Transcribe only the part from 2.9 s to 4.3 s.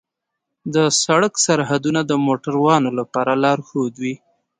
لپاره لارښود وي.